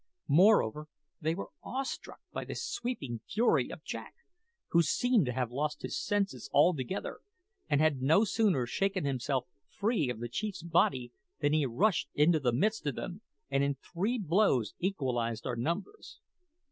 [0.29, 0.87] Moreover,
[1.21, 4.15] they were awestruck by the sweeping fury of Jack,
[4.69, 7.19] who seemed to have lost his senses altogether,
[7.69, 12.39] and had no sooner shaken himself free of the chief's body than he rushed into
[12.39, 16.19] the midst of them, and in three blows equalised our numbers.